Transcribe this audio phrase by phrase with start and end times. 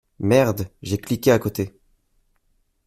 [0.17, 1.77] Merde j'ai cliqué à côté.